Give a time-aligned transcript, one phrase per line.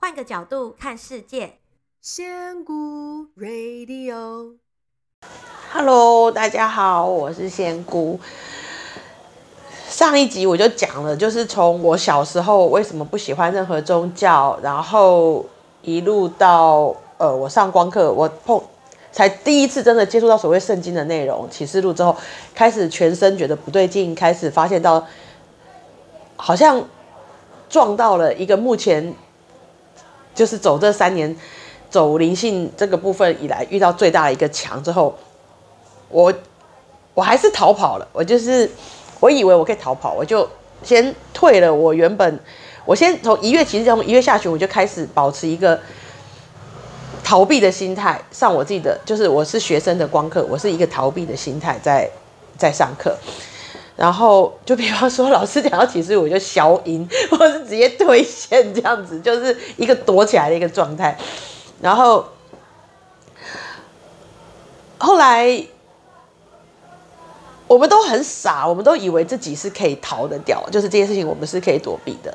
[0.00, 1.54] 换个角度看世界，
[2.00, 8.20] 仙姑 Radio，Hello，大家好，我是仙姑。
[9.88, 15.44] 上一集我就讲了，就是从我小时候为什么不喜欢任何宗教，然后
[15.82, 18.62] 一路到呃我上光课，我碰
[19.10, 22.16] 才第一次真的接触到所谓圣经的内容启示录之后，
[22.54, 25.04] 开始全身觉得不对劲，开始发现到
[26.36, 26.84] 好像
[27.68, 29.12] 撞到了一个目前。
[30.38, 31.34] 就是走这三年，
[31.90, 35.18] 走灵性这个部分以来遇到最大的一个墙之后，
[36.10, 36.32] 我
[37.12, 38.06] 我还是逃跑了。
[38.12, 38.70] 我就是
[39.18, 40.48] 我以为我可以逃跑，我就
[40.84, 41.74] 先退了。
[41.74, 42.38] 我原本
[42.84, 45.76] 我先从一月，其实从一月下旬我就开始保持一个
[47.24, 52.08] 逃避的心态上我自己的，就是我是学生的光课，我是一个逃避的心态在
[52.56, 53.18] 在上课。
[53.98, 57.04] 然后就比方说，老师讲到启示，我就消音，
[57.36, 61.18] 或是直接退线这样子，就是一个躲起来的一个状态。
[61.82, 62.24] 然后
[64.98, 65.66] 后来
[67.66, 72.32] 我们都很傻，我们都以为自己是可以逃得掉，就是这件事情我们是可以躲避的。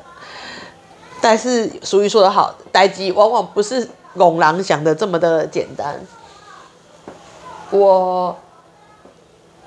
[1.22, 5.98] 但是俗语说得好，待机往往不是戆人想的这么的简单。
[7.70, 8.38] 我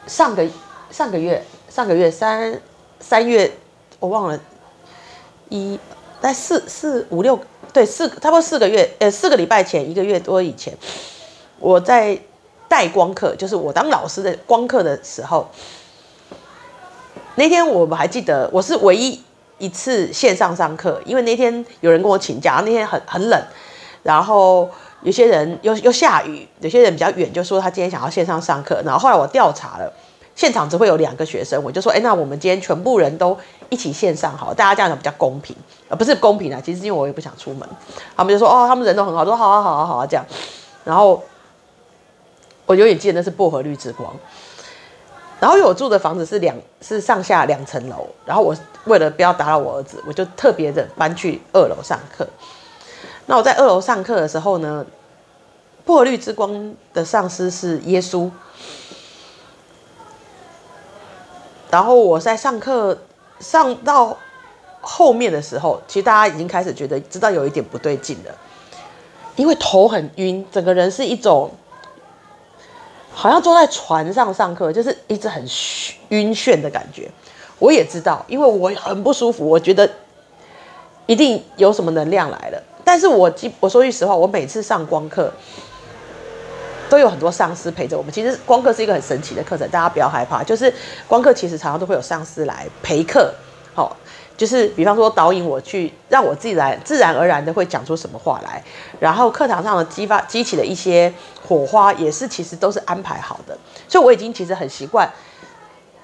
[0.06, 0.46] 上个
[0.92, 1.44] 上个月。
[1.78, 2.60] 上个月三
[3.00, 3.52] 三月，
[4.00, 4.40] 我忘了
[5.50, 5.80] 一
[6.20, 7.40] 在四四五六
[7.72, 10.76] 对四差不多四个月呃四个礼拜前一个月多以前，
[11.60, 12.20] 我在
[12.68, 15.48] 带光课，就是我当老师的光课的时候，
[17.36, 19.22] 那天我们还记得我是唯一
[19.60, 23.40] 一次线上上课，因为那天有人跟我请假，那天很很冷，
[24.02, 24.68] 然后
[25.04, 29.94] 有些人又又下雨，有些人比较远，就说他今天想要线上上课，然后后来我调查了。
[30.38, 33.36] 现场只会有两个学生，我就说，哎，那我们今天全部人都
[33.70, 35.56] 一起线上好，大家这样比较公平，
[35.90, 37.68] 呃，不是公平啊，其实因为我也不想出门。
[38.16, 40.24] 他们就说，哦，他们人都很好，说好啊，好啊，好啊，这样。
[40.84, 41.24] 然后
[42.68, 44.14] 我永远记得那是薄荷绿之光。
[45.40, 48.56] 然后因为我住的房子是两是上下两层楼，然后我
[48.86, 52.28] 为了不要打扰我儿子，我就特别的搬去二楼上课。
[53.26, 54.86] 那我在二楼上课的时候呢，
[55.84, 58.30] 薄荷绿之光的上师是耶稣。
[61.70, 62.98] 然后我在上课
[63.40, 64.18] 上到
[64.82, 68.34] 后面的时候，其实大家已经开始觉得知道有一点不对劲了，
[69.36, 71.52] 因为头很晕，整个人是一种
[73.12, 75.44] 好像坐在船上上课，就是一直很
[76.10, 77.10] 晕眩的感觉。
[77.60, 79.90] 我也知道，因为我很不舒服，我觉得
[81.06, 82.64] 一定有什么能量来了。
[82.84, 83.30] 但是我
[83.60, 85.34] 我说句实话，我每次上光课。
[86.90, 88.12] 都有很多上司陪着我们。
[88.12, 90.44] 其实光课是一个很神奇的课程，大家不要害怕。
[90.44, 90.74] 就是
[91.08, 93.34] 光课其实常常都会有上司来陪课，
[93.74, 93.96] 好，
[94.36, 98.64] 就是比方说导引我去，让我自己来自然而然的会讲出什么话来。
[99.00, 101.12] 然后课堂上的激发激起的一些
[101.48, 103.58] 火花，也是其实都是安排好的。
[103.88, 105.10] 所以我已经其实很习惯，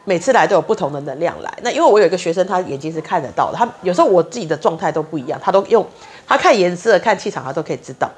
[0.03, 1.53] 每次来都有不同的能量来。
[1.61, 5.85] 那因为我有一个学生，他眼睛是看得到的，他有时候我自己的状态都不一样，他都用
[6.27, 8.09] 他看颜色、看气场，他都可以知道。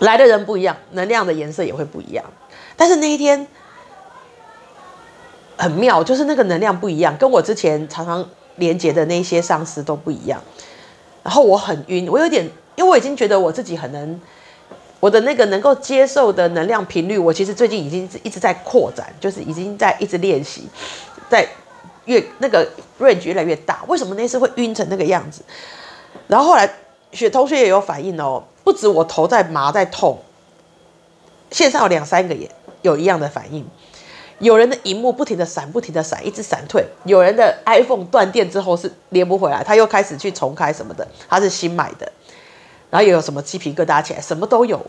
[0.00, 2.24] 来的人不一样，能量的颜色也会不一样。
[2.76, 3.46] 但是那一天
[5.56, 10.40] 很妙，就是那个能量不一样，跟我之前常常连接的那些上司都不一样。
[11.22, 12.44] 然后我很晕，我有点，
[12.76, 14.18] 因为我已经觉得我自己很能，
[15.00, 20.66] 我的那个能够接受的能量频率，我其实最近已经一直在扩展，就是已经在一直练习，
[21.28, 21.46] 在
[22.06, 22.66] 越那个
[22.98, 23.84] range 越来越大。
[23.86, 25.42] 为什么那次会晕成那个样子？
[26.26, 26.66] 然后后来
[27.12, 28.42] 学同学也有反应哦。
[28.70, 30.20] 不止我头在麻在痛，
[31.50, 32.48] 线上有两三个也
[32.82, 33.66] 有一样的反应。
[34.38, 42.12] 有人的荧幕不停的闪，不停的闪，一直闪退；有人的 iPhone 断电之后是连不回来，他又开始去重开什么的，他是新买的。
[42.90, 44.80] 然后又有什么鸡皮疙瘩起来，什么都有。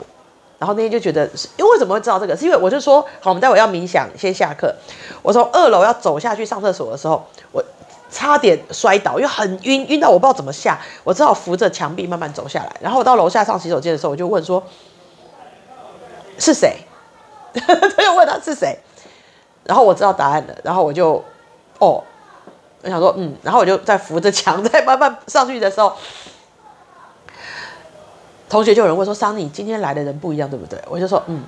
[0.60, 1.26] 然后那天就觉得，
[1.58, 2.38] 因为为什么会知道这个？
[2.38, 4.76] 是因为我就说，好，我们待会要冥想，先下课。
[5.24, 7.64] 我从二楼要走下去上厕所的时候，我。
[8.12, 12.76] 差点摔倒，因为很晕，晕到我不知道怎么下，我只好扶着墙壁慢慢走下来。
[12.82, 14.62] 然后我到楼下上洗手间的时候，我就问说
[16.38, 16.76] ：“是谁？”
[17.54, 18.78] 他就问他是谁，
[19.64, 20.56] 然后我知道答案了。
[20.64, 21.24] 然后我就
[21.80, 22.04] 哦，
[22.82, 25.94] 我想说嗯，然后我就在扶着墙再慢慢上去的时候，
[28.50, 31.44] 同学就有人问说：“桑尼，今天来的人不一样，对不对？”我就说嗯。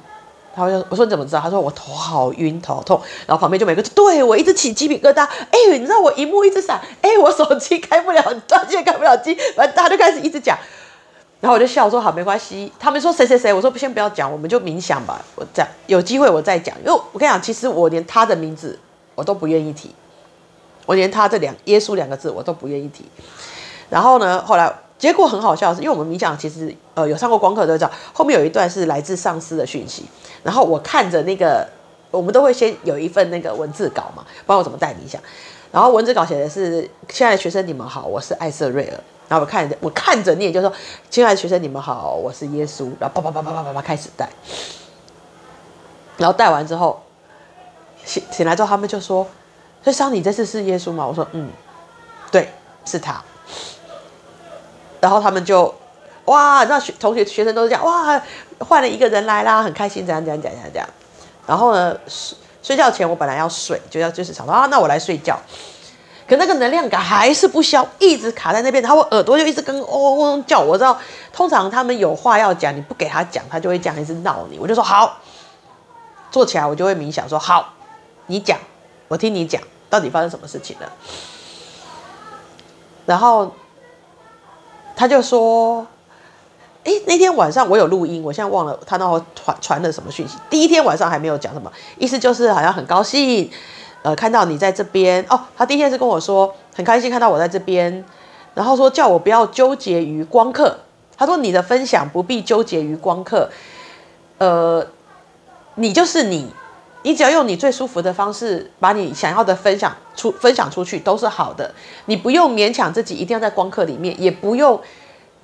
[0.56, 1.42] 他就我说你怎么知道？
[1.42, 3.02] 他说我头好晕，头痛。
[3.26, 5.24] 然后旁边就每个对我一直起鸡皮疙瘩。
[5.26, 6.80] 哎，你知道我荧幕一直闪。
[7.02, 9.36] 哎，我手机开不了，断线开不了机。
[9.58, 10.58] 完他就开始一直讲。
[11.42, 12.72] 然后我就笑说好，没关系。
[12.80, 15.20] 他们说谁谁谁，我说先不要讲，我们就冥想吧。
[15.36, 16.76] 我这样有机会我再讲。
[16.80, 18.80] 因为我跟你讲，其实我连他的名字
[19.16, 19.94] 我都不愿意提，
[20.86, 23.06] 我连他这两耶稣两个字我都不愿意提。
[23.90, 24.72] 然后呢，后来。
[25.04, 30.06] 结果很好笑的是，因为我们冥想其实呃有上过光课都知道，后面有一段是来自上司的讯息，
[30.44, 31.68] 然后我看着那个，
[32.10, 35.22] 我们都会先有一份那个文字稿嘛，不知道我怎么带冥想，
[35.74, 39.00] 然后文字稿写的是：亲爱的学生你们好，我是艾瑟瑞尔。
[39.28, 40.72] 然后我看着我看着念，就说：
[41.10, 42.90] 亲爱的学生你们好，我是耶稣。
[42.98, 44.30] 然后叭叭叭叭叭叭叭开始带，
[46.16, 47.04] 然后带完之后
[48.06, 49.28] 醒醒来之后，他们就说：
[49.84, 51.06] 所以桑尼这次是耶稣吗？
[51.06, 51.50] 我说：嗯，
[52.32, 52.48] 对，
[52.86, 53.22] 是他。
[55.04, 55.76] 然后他们就
[56.26, 58.22] 哇，那学同学学生都是讲哇，
[58.60, 60.90] 换了一个人来啦，很开心，怎样怎样怎样怎样。
[61.46, 65.38] 然后呢，睡睡觉前我本来要睡，就要就是想说啊，那我来睡觉。
[66.26, 70.62] 可那个能量感还是不消，一直卡在那边，然后我耳朵就一直跟嗡嗡嗡叫。
[70.62, 70.98] 我知道，
[71.34, 74.58] 通常他们有话要讲，你不给他讲，他就会这样一直闹你。
[74.58, 75.18] 我就说好，
[76.32, 77.74] 坐起来，我就会冥想说好，
[78.28, 78.58] 你讲，
[79.10, 80.90] 我听你讲，到底发生什么事情了。
[83.06, 83.54] 然后。
[84.96, 85.86] 他就说
[86.84, 90.38] ：“哎，那天晚上我有录音，我现在忘了他那会传传了什么讯息。
[90.50, 93.50] 第一天晚上还没有讲什么，意思就是好像很高兴，
[94.02, 95.40] 呃，看到你在这边哦。
[95.58, 98.04] 他第一天是跟我说很开心看到我在这边，
[98.54, 100.78] 然后说叫我不要纠结于光刻。
[101.18, 103.50] 他说你的分享不必纠结于光刻，
[104.38, 104.86] 呃，
[105.76, 106.54] 你就是你。”
[107.04, 111.74] 你只要用你最舒服的方式，把你想要的分享出分享出去，都是好的。
[112.06, 114.82] 你不用勉强自己一定要在光刻里面，也不用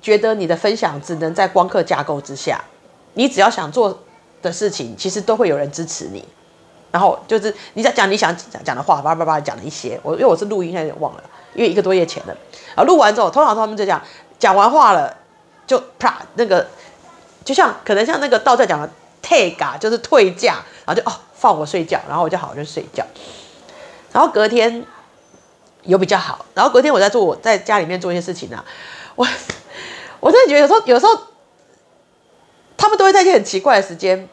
[0.00, 2.58] 觉得你的分享只能在光刻架构之下。
[3.14, 3.98] 你只要想做
[4.40, 6.24] 的事情，其实都会有人支持你。
[6.90, 10.00] 然后就是你在讲你想讲讲的话，叭叭叭讲了一些。
[10.02, 11.22] 我因为我是录音，现在有点忘了，
[11.54, 12.34] 因为一个多月前了。
[12.74, 14.00] 啊，录完之后，通常他们就讲
[14.38, 15.14] 讲完话了，
[15.66, 16.66] 就啪那个，
[17.44, 18.88] 就像可能像那个道在讲的
[19.20, 21.12] 退嘎，就是退价，然后就哦。
[21.40, 23.02] 放我睡觉，然后我就好好就睡觉，
[24.12, 24.84] 然后隔天
[25.84, 28.62] 有比较好，然后隔天我在做我在家里面做一些事情、啊，
[29.16, 29.26] 我
[30.20, 31.18] 我真的觉得有时候有时候
[32.76, 34.28] 他们都会在一些很奇怪的时间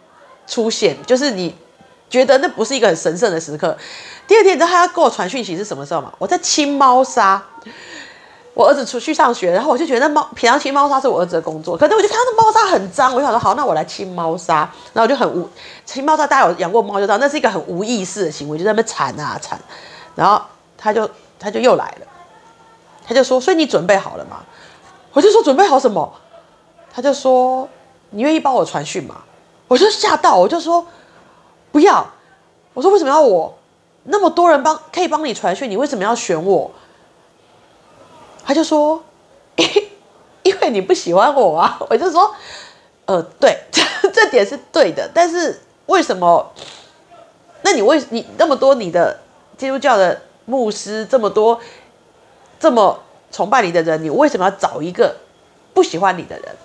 [0.46, 1.56] 出现，就是你
[2.10, 3.78] 觉得那不是一个很神圣的时刻。
[4.28, 6.14] 第二天你知道他要给我传讯息是什么时候吗？
[6.18, 7.42] 我在清猫砂。
[8.58, 15.48] 我儿子出去上学，然后我就觉得猫平常清猫砂是我儿子的工作，可是我就看到猫砂很脏，我就想说好，那我来清猫砂，然后我就很无
[15.86, 19.60] 清猫砂，大家有养过猫就知道，那是一个很无意识的行为，就在那边铲啊铲，
[20.16, 20.42] 然后
[20.76, 21.08] 他就
[21.38, 22.08] 他就又来了，
[23.08, 24.38] 他就说，所以你准备好了吗？
[25.14, 26.12] 我就说准备好什么？
[26.92, 27.70] 他就说
[28.10, 29.18] 你愿意帮我传讯吗？
[29.68, 30.84] 我就吓到，我就说
[31.72, 32.04] 不要，
[32.74, 33.56] 我说为什么要我？
[34.06, 36.72] 那么多人帮可以帮你传讯，你为什么要选我？
[38.48, 39.04] 他就说，
[40.44, 42.34] 因为你不喜欢我啊， 我就说，
[43.06, 43.58] 呃，对，
[44.14, 46.54] 这点是对的，但是为什么？
[47.64, 49.20] 那你为你那么多你的
[49.58, 51.60] 基督教的牧师这么多
[52.58, 55.18] 这么崇拜你的人，你为什么要找一个
[55.74, 56.56] 不喜欢你的人？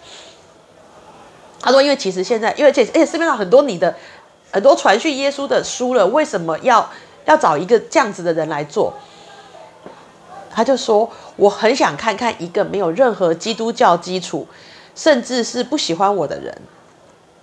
[1.61, 3.93] 他说，因为其实现在，因为这而且市面上很多你的
[4.53, 6.89] 很多传讯耶稣的书了，为什么要
[7.25, 8.95] 要找一个这样子的人来做？
[10.55, 14.47] 他就说：“我很想看看一个没有任何基督教基础，
[14.95, 16.55] 甚至是不喜欢我的人，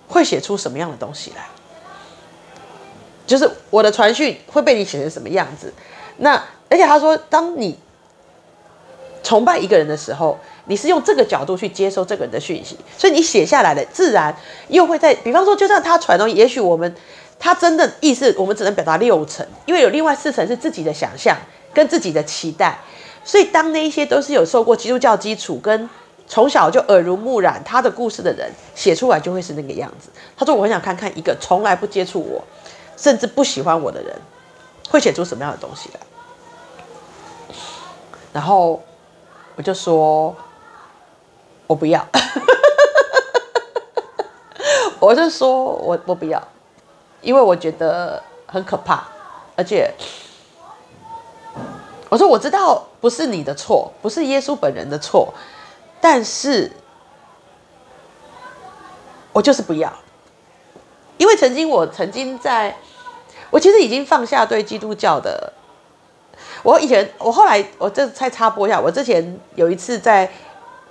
[0.08, 1.46] 会写出什么样的东西来。
[3.26, 5.72] 就是我的传讯会被你写成什么样子。
[6.16, 6.34] 那
[6.68, 7.78] 而且他说，当你
[9.22, 14.34] 崇拜一个人的时候，你是用这个角度去接收这个人的讯息，所以你写下来的自然
[14.68, 15.14] 又会在。
[15.14, 16.94] 比方说，就算他传东西，也许我们
[17.38, 21.36] 他真的意思，我们只能表达六成，因为有另外四成是自己的想象
[21.72, 22.78] 跟自己的期待。”
[23.22, 25.88] 所以，当那一些都是有受过基督教基础，跟
[26.26, 30.08] 从小就耳濡目染他的故事的人写出来，就会是那个样子。
[30.36, 32.42] 他说：“我很想看看一个从来不接触我，
[32.96, 34.16] 甚至不喜欢我的人，
[34.88, 36.00] 会写出什么样的东西来。”
[38.32, 38.82] 然后
[39.54, 40.34] 我就说
[41.68, 42.04] ：“我不要。
[44.98, 46.42] ”我就说我我不要，
[47.20, 49.06] 因为我觉得很可怕，
[49.56, 49.92] 而且。
[52.10, 55.32] 我说我知道不是你的错，不是耶稣本人的错，
[56.00, 56.70] 但是，
[59.32, 59.90] 我就是不要，
[61.18, 62.76] 因为曾经我曾经在，
[63.48, 65.52] 我其实已经放下对基督教的，
[66.64, 70.28] 我以前我后来我这再插播一下，我之前有一次在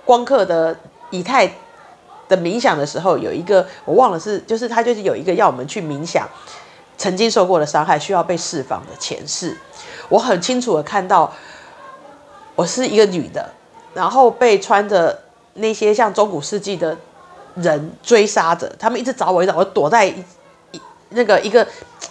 [0.06, 0.74] 光刻的
[1.10, 1.46] 以太
[2.28, 6.26] 的冥想的时候，有一个我忘了是，就是他就是有一个要我们去冥想
[6.96, 9.54] 曾经受过的伤害需要被释放的前世。
[10.10, 11.32] 我很清楚的看到，
[12.54, 13.50] 我是一个女的，
[13.94, 15.18] 然后被穿着
[15.54, 16.94] 那些像中古世纪的
[17.54, 20.14] 人追杀着，他们一直找我，一直找我，躲在一
[21.10, 21.66] 那个一个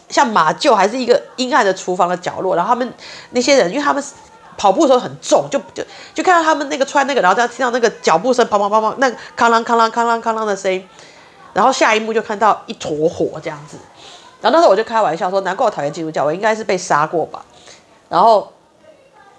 [0.09, 2.93] 像马厩还是一个阴暗的厨房的角落，然后他们
[3.31, 4.03] 那些人，因为他们
[4.57, 5.81] 跑步的时候很重，就就
[6.13, 10.87] 就看到他们那个穿那个，然后听到那个脚步声，砰砰砰砰，那哐啷哐啷哐啷哐啷的声音，
[11.53, 13.77] 然后下一幕就看到一坨火这样子。
[14.41, 17.43] 然后那时候我就开玩笑说，难怪我讨厌基督教，我应该是被杀过吧。
[18.09, 18.51] 然后，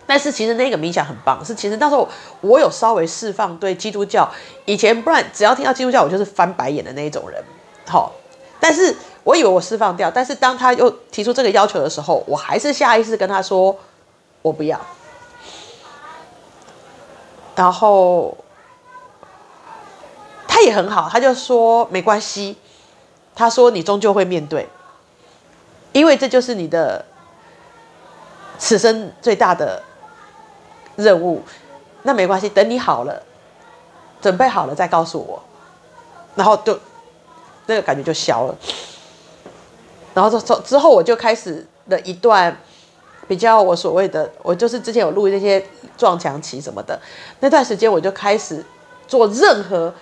[0.07, 2.09] 但是其实那个冥想很棒，是其实那时候
[2.41, 4.31] 我有稍微释放对基督教，
[4.65, 7.43] 以前不然只要听到基督教，我就是翻白眼的那一种人。
[7.89, 8.13] 好，
[8.61, 13.77] 但是我以为我释放掉，但是当他又提出这个要求的时候，我还是下意识跟他说
[14.43, 14.81] 我不要。
[17.57, 18.37] 然后
[20.47, 22.57] 他也很好，他就说没关系，
[23.35, 24.69] 他说你终究会面对，
[25.93, 27.05] 因为这就是你的。
[28.61, 29.83] 此生最大的
[30.97, 31.43] 任务，
[32.03, 33.23] 那没关系，等你好了，
[34.21, 35.43] 准备好了再告诉我，
[36.37, 36.79] 然后就
[37.65, 38.55] 那个感觉就消了。
[40.13, 42.55] 然后之之后我就开始了一段
[43.27, 45.65] 比较我所谓的，我就是之前有录那些
[45.97, 47.01] 撞墙期什么的
[47.41, 48.63] 那段时间，我就开始
[49.09, 49.93] 做任何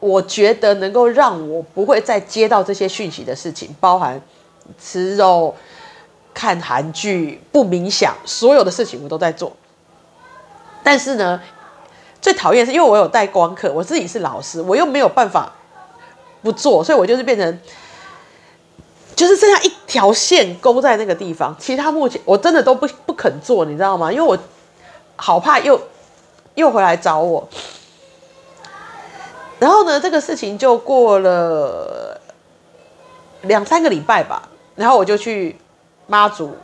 [0.00, 4.20] 我觉得能够让我不会再接到这些讯息的事情，包含
[4.78, 5.54] 吃肉。
[6.34, 9.52] 看韩剧不冥想，所有的事情我都在做。
[10.82, 11.40] 但是呢，
[12.20, 15.52] 最讨厌是因为我有带光课，我自己是老师，我又没有办法
[16.42, 17.60] 不做，所以我就是变成
[19.14, 24.10] 就是剩下一条线勾在那个地方，其他目前我真的都不不肯做，你知道吗？
[24.10, 24.36] 因为我
[25.16, 25.80] 好怕又
[26.54, 27.48] 又回来找我。
[29.60, 32.20] 然后呢，这个事情就过了
[33.42, 35.56] 两三个礼拜吧，然后我就去。
[36.06, 36.56] 妈祖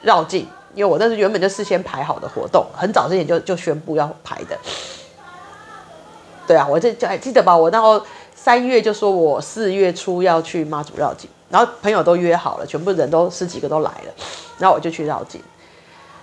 [0.00, 4.56] 绕境，因为我那是原本就事先排好的活动，很早之前就就宣布要排的。
[6.46, 7.56] 对啊，我这就还记得吧？
[7.56, 8.00] 我然后
[8.34, 14.12] 三月就说我四月初要去妈祖绕境，然后朋友都约好了，全部人都十几个都来了，
[14.58, 15.40] 然后我就去绕境。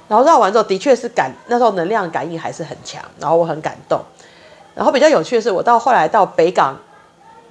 [0.08, 4.02] 然后绕完之后，的确是感那时候能量感应还是很强，然后我很感动。
[4.74, 6.76] 然后比较有趣的是，我到后来到北港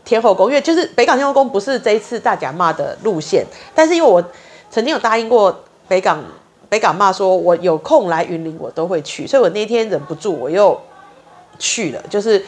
[0.05, 4.23] 天后宫，因为就是北港天后宫不是这一次大甲妈的路线，但是因为我。
[4.75, 6.21] 曾经有答应过北港
[6.69, 9.25] 北港妈说，我有空来云林，我都会去。
[9.25, 10.77] 所以我那天忍不住，我又
[11.61, 12.03] 去了。
[12.11, 12.45] 就是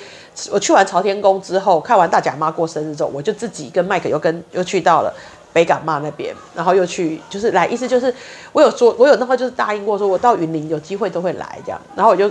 [0.50, 5.14] 我去完朝天宫之后，看完大甲妈过生日之后，我就自己跟麦克又跟又去到了
[5.52, 8.12] 北港妈那边，然后又去就是来，意思就是
[8.50, 11.80] 我有说，我有那话就是答应过，说我到云林有机会都会来这样。
[11.94, 12.28] 然后我就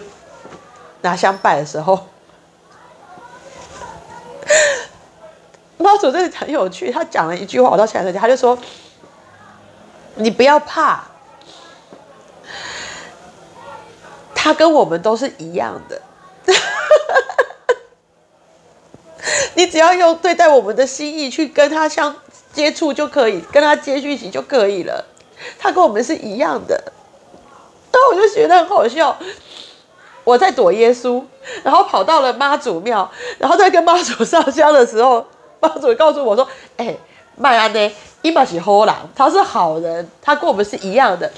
[1.04, 1.98] 拿香拜的时候，
[5.80, 8.58] 妈祖真的很有趣，他讲了一句话，我到现在在讲，他就说。
[10.16, 11.04] 你不要怕，
[14.34, 16.02] 他跟我们都是一样的。
[19.56, 22.16] 你只要用对待我们的心意去跟他相
[22.54, 25.06] 接触就可以，跟他接讯息就可以了。
[25.60, 26.76] 他跟我们是一样的。
[27.92, 29.18] 然后我就觉得很好笑，
[30.24, 31.24] 我在躲耶稣，
[31.64, 35.26] 然后跑到了妈祖庙，然后在跟妈祖上香的时候，
[35.60, 37.00] 妈祖告诉我说：“哎、欸，
[37.36, 37.92] 麦安呢？”
[38.26, 41.32] 伊玛是好人，他是好人，他跟我们是一样的。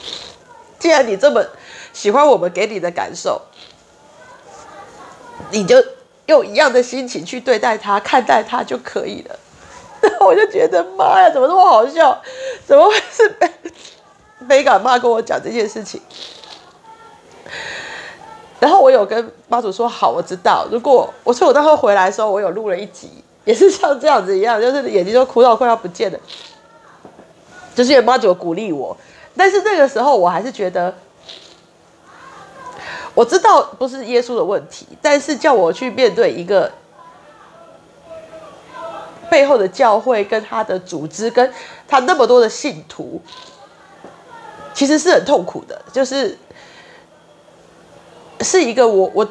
[0.80, 1.46] 既然你这么
[1.92, 3.42] 喜欢我们给你的感受，
[5.52, 5.84] 你就
[6.28, 9.38] 用一样的心情去对待他、看待他就可以了。
[10.00, 12.22] 然 后我就觉得妈呀，怎么这么好笑？
[12.66, 13.52] 怎么会是没
[14.48, 16.02] 没敢妈跟我讲这件事情？
[18.62, 20.66] 然后我有跟妈祖说好，我知道。
[20.72, 23.12] 如果我说我到时候回来的时候，我有录了一集，
[23.44, 26.18] 也是像这样子一样，就是眼睛都哭到快要不见了。
[27.78, 28.98] 就是因为妈祖鼓励我，
[29.36, 30.92] 但是那个时候我还是觉得，
[33.14, 36.72] 我知道不是耶稣的问题，但是叫我去面对一个
[39.30, 41.54] 背后的教会跟他的组织，跟
[41.88, 43.22] 他那么多的信徒，
[44.74, 46.36] 其实是很痛苦的，就是
[48.42, 49.30] 是一个我我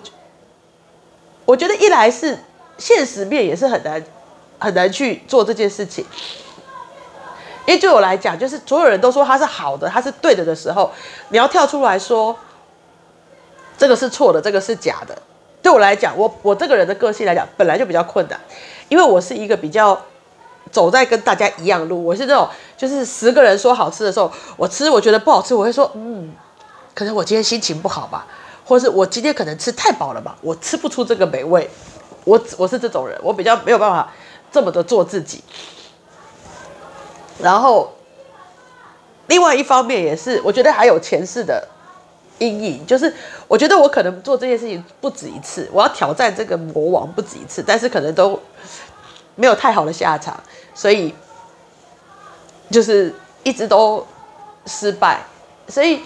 [1.47, 2.39] 我觉得一来是
[2.79, 4.05] 现实面也是很难
[4.61, 6.07] 很难去做这件事情。
[7.67, 10.91] 因为对我来讲，就是所有人都说他是好的，他是对的的时候，
[11.29, 12.37] 你要跳出来说
[13.77, 15.17] 这个是错的，这个是假的。
[15.61, 18.41] 对我来讲，我我这个人的个性来讲，本来就比较困难，
[18.89, 20.01] 因为我是一个比较
[20.71, 22.05] 走在跟大家一样路。
[22.05, 26.33] 我是那种，就是十个人说好吃的时候，我吃我觉得不好吃，我会说嗯，
[26.95, 28.27] 可能我今天心情不好吧，
[28.65, 31.69] 或是我今天可能吃太饱了吧，我吃不出这个美味。
[32.25, 34.13] 我我是这种人，我比较没有办法
[34.51, 35.43] 这么的做自己。
[37.39, 37.93] 然后，
[39.27, 41.69] 另外一方面也是，我觉得还有前世的
[42.39, 43.15] 阴影，就是
[43.47, 48.41] 我觉得我可能做这件事情不止一次，我要挑战这个魔王不止一次，但是可能都
[49.35, 50.39] 没有太好的下场，
[50.75, 51.15] 所以
[52.71, 54.07] 就是一直都
[54.65, 55.23] 失败。
[55.69, 56.01] 所以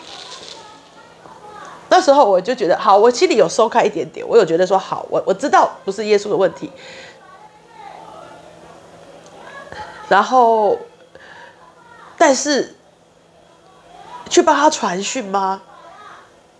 [1.88, 6.72] 那时候我就觉得好，我心里有松开一点点，我有觉得说好，我我知道不是耶稣的问题。
[10.08, 10.76] 然后，
[12.20, 12.74] 但是
[14.28, 15.62] 去帮他传讯吗？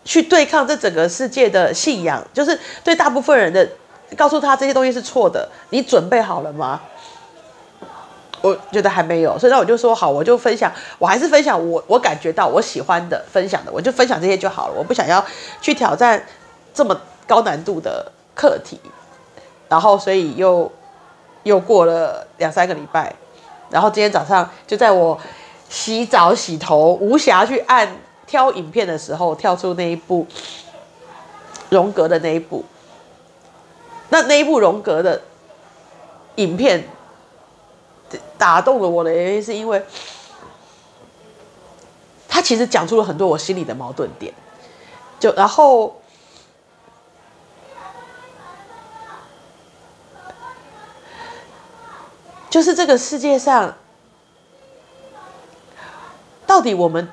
[0.03, 3.69] 去对抗这整个世界的信仰，就是对大部分人的
[4.17, 6.81] 告诉他这些东西是错的，你准备好了吗？
[8.41, 14.75] 我觉得还没有，所以那我就说好，我就分享，我还是分享我我感觉到我喜欢的分享的，我就分享这些就好了。
[14.75, 15.23] 我不想要
[15.61, 16.25] 去挑战
[16.73, 18.81] 这么高难度的课题，
[19.69, 20.73] 然后所以又
[21.43, 23.15] 又过了两三个礼拜，
[23.69, 25.21] 然后今天早上就在我
[25.71, 27.97] 洗澡洗头无暇去按
[28.27, 30.27] 挑影片的时候，跳出那一部
[31.71, 32.67] 荣格的那一部，
[34.11, 35.23] 那那一部荣格的
[36.35, 36.87] 影片。
[38.37, 39.81] 打动了我的原因是因为，
[42.29, 44.35] 他其实讲出了很多我心里的矛盾点，
[45.21, 46.01] 就然后，
[52.49, 53.77] 就是这个世界上，
[56.51, 57.09] 到底我们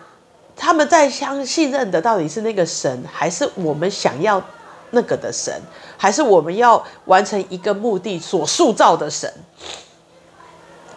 [0.55, 4.43] 他们在相信任的到底是那个神，还是我们想要
[4.89, 5.53] 那个的神，
[5.95, 9.31] 还是我们要完成一个目的所塑造的神？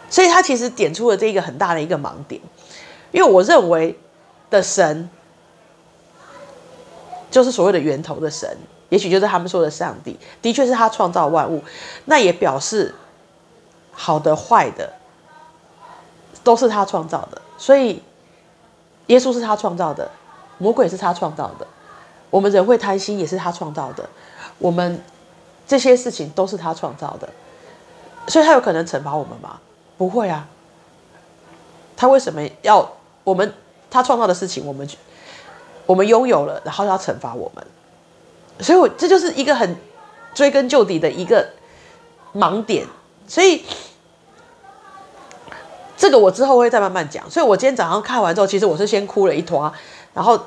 [0.08, 2.40] 所以他其实点出了这一个很大的一个盲点，
[3.12, 3.94] 因为我认为
[4.48, 5.10] 的神
[7.30, 8.56] 就是所谓的源头的神，
[8.88, 11.62] 也许就是他们说的上帝，的确是他创造万物，
[12.06, 12.94] 那也表示
[13.92, 14.90] 好的坏的
[16.42, 18.02] 都是他创造的，所以
[19.10, 20.08] 耶稣是他创造的，
[20.58, 21.66] 魔鬼是他创造的，
[22.30, 24.08] 我们人会贪心也是他创造的，
[24.58, 25.02] 我们
[25.66, 27.28] 这些事情都是他创造的，
[28.28, 29.58] 所以他有可能惩罚我们吗？
[29.98, 30.46] 不会啊，
[31.96, 32.88] 他为什么要
[33.24, 33.52] 我们？
[33.92, 34.88] 他创造的事情，我们
[35.84, 37.66] 我们拥有了，然后要惩罚我们，
[38.60, 39.76] 所以我这就是一个很
[40.32, 41.50] 追根究底的一个
[42.32, 42.86] 盲点。
[43.26, 43.64] 所以
[46.00, 47.30] 这个我之后会再慢慢讲。
[47.30, 49.70] 所以我今天早上看完之后，其实我是先哭了一坨，
[50.14, 50.40] 然后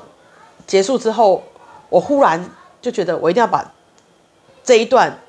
[0.66, 1.44] 结束之后，
[1.88, 2.44] 我忽然
[2.82, 3.72] 就觉得我一定要把
[4.64, 5.20] 这一段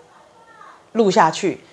[0.93, 1.63] 录下去。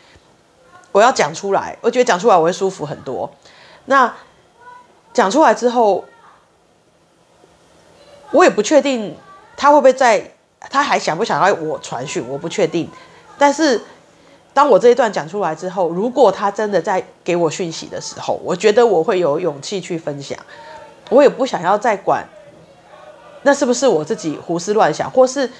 [0.92, 3.32] 我要讲出来，我觉得讲出来我会舒服很多。
[3.86, 4.14] 那
[5.14, 6.04] 讲出来之后，
[8.32, 9.16] 我也不确定
[9.56, 12.90] 他会不会在，他还想不想要我传讯，我不确定。
[13.38, 13.80] 但是
[14.54, 20.38] 当我这一段讲出来之后，如果他真的在给我讯息的时候，我觉得我会有勇气去分享。
[21.10, 22.26] 我也不想要再管，
[23.42, 25.50] 那是不是我自己胡思乱想，或是？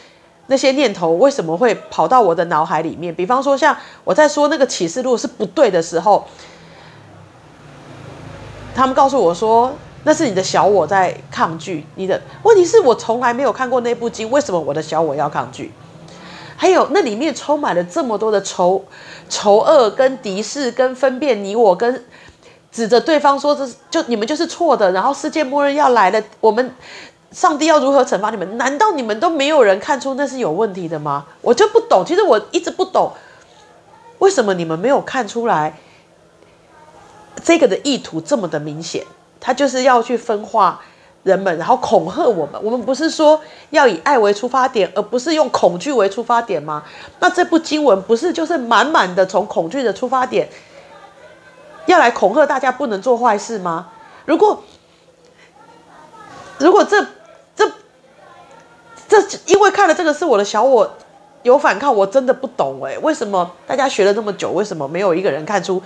[0.49, 3.15] 那些念头为什么会跑到我的脑海里面？
[3.15, 6.27] 比方说，像我在说那个启示录是不对的时候，
[8.75, 12.21] 他们告诉我说那是你的小我在抗拒你的。
[12.43, 15.73] 问题是我从来没有看过那部经，为什么我的小我要抗拒？
[16.63, 18.85] 还有那里面充满了这么多的仇
[19.29, 22.05] 仇恶、跟敌视、跟分辨你我、跟
[22.71, 26.73] 指着对方说这就你们就是错的，然后世界末日要来了，我们。
[27.33, 28.59] 上帝要如何惩罚你们？
[28.59, 31.25] 难道你们都没有人看出那是有问题的吗？
[31.41, 32.05] 我就不懂。
[32.07, 33.11] 其实我一直不懂，
[34.19, 35.79] 为什么你们没有看出来
[37.43, 39.07] 这个的意图这么的明显？
[39.41, 40.83] 他就是要去分化
[41.23, 42.61] 人们，然后恐吓我们。
[42.63, 46.83] 我们不是说要以爱为出发点，而不是用恐惧为出发点吗？
[47.21, 50.49] 那这部经文不是就是满满的从恐惧的出发点，
[51.87, 53.89] 要来恐吓大家不能做坏事吗？
[54.25, 54.63] 如果
[56.59, 57.05] 如果这
[57.55, 57.71] 这
[59.09, 60.91] 这因为看了这个是我的小我
[61.43, 65.83] 有反抗，我真的不懂诶，为什么大家学了这么久，为什么没有一个人看出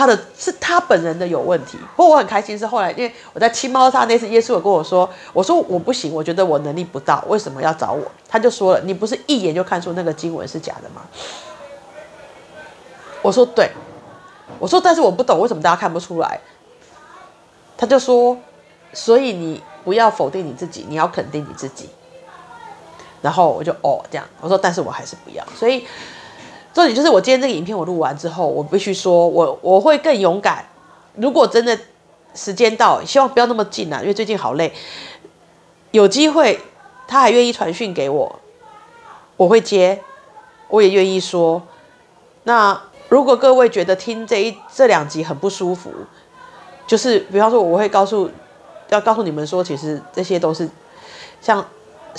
[0.00, 1.76] 他的是他本人的有问题？
[1.94, 8.10] 不过我很开心是后来，因为我在青猫沙那次，耶稣有跟我说，我说我不行，我觉得我能力不到，为什么要找我？
[8.26, 11.02] 他就说了，你不是一眼就看出那个经文是假的吗？
[13.20, 13.70] 我说对，
[14.58, 16.40] 我说但是我不懂为什么大家看不出来？
[17.76, 18.34] 他就说，
[18.94, 21.90] 所以你不要否定你自己，你要肯定你自己。
[23.20, 25.86] 然后我就哦这样，我说但是我还是不要，所以
[26.72, 30.64] 重点就是我今天这个影片我录完之后，我必须说我我会更勇敢。
[31.16, 31.76] 如果真的
[32.34, 34.72] 时间到，希望不要那么近啊，因为最近好累。
[35.90, 36.60] 有机会
[37.08, 38.38] 他还愿意传讯给我，
[39.36, 40.00] 我会接，
[40.68, 41.60] 我也愿意说。
[42.44, 45.90] 那如果各位觉得听这一这两集很不舒服，
[46.86, 48.30] 就是比方说我会告诉
[48.90, 50.70] 要告诉你们说，其实这些都是
[51.40, 51.66] 像。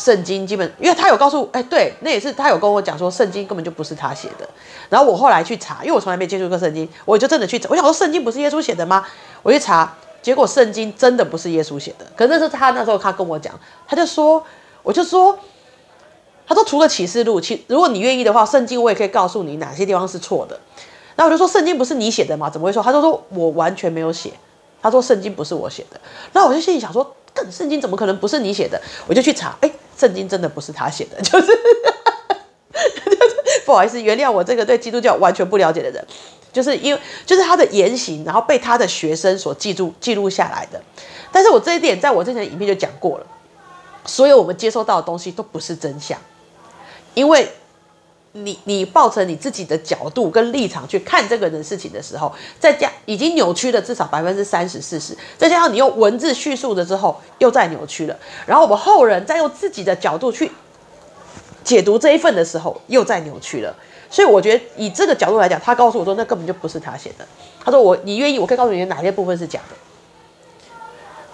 [0.02, 4.50] 圣经基本，因为他有告诉，哎，对，那也是他有跟我讲说，圣经根本就不是他写的。
[4.90, 7.70] 然后我后来去查，因为我从来没接触过圣经，我就真的去查。
[7.70, 9.06] 我想说，圣经不是耶稣写的吗？
[9.44, 12.06] 我去查，结果圣经真的不是耶稣写的。
[12.16, 13.54] 可是那是他那时候他跟我讲，
[13.88, 14.44] 他就说，
[14.82, 15.38] 我就说，
[16.48, 20.60] 他说除了启示录，其如果你愿意的话，圣经我也可以告诉你哪些地方是错的。
[21.16, 22.50] 然后我就说，圣经不是你写的吗？
[22.50, 22.82] 怎么会说？
[22.82, 24.34] 他就说我完全没有写。
[24.82, 26.02] 他说圣经不是我写的。
[26.34, 28.82] 然后我就心里想说，更圣经怎么可能不是你写的？
[29.08, 31.48] 我就去查，哎，圣经真的不是他写的， 就是。
[33.66, 36.06] 不好意思，原谅我这个对基督教完全不了解的人，
[36.52, 40.82] 就是因为就是他的言行，然后被他的学生所记住记录下来的。
[41.32, 43.26] 但是我这一点在我之前的影片就讲过了，
[44.06, 46.18] 所有我们接收到的东西都不是真相，
[47.14, 47.48] 因为
[48.34, 60.52] 你你抱成你自己的角度跟立场去看这个人事情的时候，再加已经扭曲了至少百分之三十四十，再加上你用文字叙述了之后又再扭曲了，然后我们后人再用自己的角度去。
[61.64, 63.74] 解读这一份的时候，又再扭曲了。
[64.10, 67.28] 所以我觉得以这个角度来讲，他告诉我说，那根本就不是他写的。
[67.64, 69.76] 他说我，你愿意，我可以告诉你哪些部分是假的。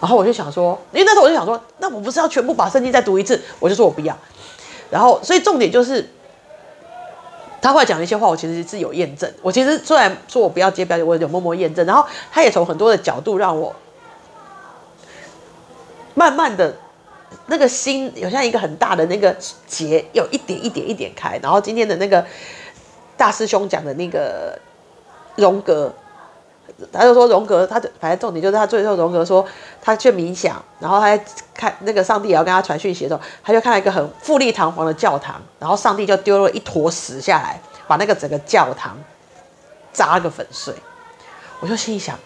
[0.01, 3.41] 然后我就想说，因为那时候我就想说，那我不是要全部把圣经再读一次？
[3.59, 4.15] 我就说我不要。
[4.89, 6.07] 然后，所以重点就是，
[7.61, 9.31] 他后来讲的一些话，我其实是有验证。
[9.41, 11.85] 我其实虽然说我不要接标，我有默默验证。
[11.85, 13.75] 然后他也从很多的角度让我
[16.13, 16.75] 慢慢的。
[17.49, 21.37] 那个心有像一个很大的那个结，有一点一点一点开。
[21.41, 22.25] 然后今天的那个
[23.15, 24.57] 大师兄讲的那个
[25.35, 25.93] 荣格，
[26.91, 29.45] 他就说荣格，他就反正重点就是他最后荣格说
[29.81, 38.97] 他去冥想，然后他在看那个上帝也要跟他传讯息的时候，他就看到一个很富丽堂皇的教堂，然后上帝就丢了一坨屎下来，把那个整个教堂
[39.91, 40.73] 砸个粉碎。
[41.59, 42.17] 我就心里想，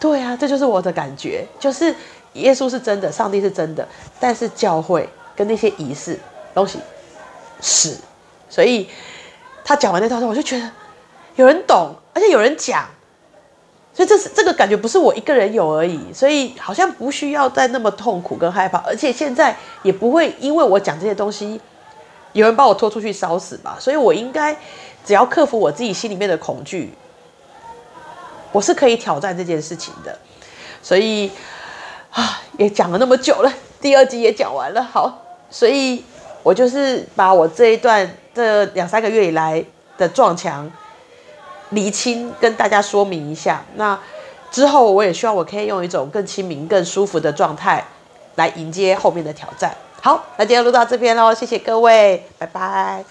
[0.00, 1.94] 对啊，这就是我的感觉，就是。
[2.34, 6.18] 耶稣是真的，上帝是真的，但是教会跟那些仪式
[6.52, 6.80] 东西
[7.60, 7.96] 是，
[8.48, 8.90] 所以
[9.64, 10.68] 他讲完那套之后，我就觉得
[11.36, 12.88] 有人懂，而且有人讲，
[13.94, 21.60] 所以这是这个感觉不是我一个人有而已，所以好像不需要再那么痛苦跟害怕，而且现在也不会因为我讲这些东西，
[22.32, 24.54] 有人把我拖出去烧死吧，所以我应该
[25.04, 26.92] 只要克服我自己心里面的恐惧，
[28.52, 30.18] 我是可以挑战这件事情的，
[30.82, 31.30] 所以。
[32.14, 34.80] 啊，也讲了那么久了，第二集也讲完了。
[34.80, 36.04] 好，所以
[36.44, 39.64] 我就是把我这一段这两三个月以来
[39.98, 40.70] 的撞墙
[41.74, 43.64] 厘清，跟大家说明一下。
[43.74, 43.98] 那
[44.50, 47.84] 之后我也希望我可以用一种更亲民、更舒服的状态
[48.36, 49.74] 来迎接后面的挑战。
[50.00, 53.04] 好，那今天录到这边喽，谢谢各位，拜拜。